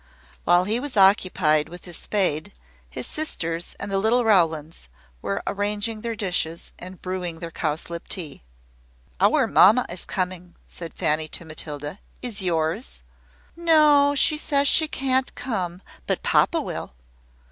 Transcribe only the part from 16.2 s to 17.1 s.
papa will."